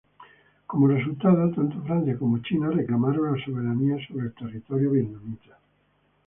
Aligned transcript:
Como 0.69 0.87
resultado, 0.95 1.41
tanto 1.57 1.79
Francia 1.85 2.17
como 2.21 2.41
China 2.45 2.71
reclamaron 2.71 3.33
la 3.37 3.45
soberanía 3.45 3.97
sobre 4.07 4.25
el 4.25 4.33
territorio 4.33 4.89
vietnamita. 4.89 5.59